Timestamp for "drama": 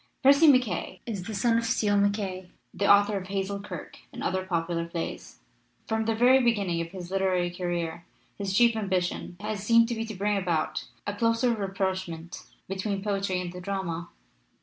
13.61-14.09